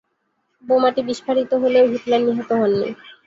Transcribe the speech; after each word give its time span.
বোমাটি 0.63 1.01
বিস্ফোরিত 1.09 1.51
হলেও 1.63 1.85
হিটলার 1.91 2.21
নিহত 2.27 2.49
হননি। 2.59 2.89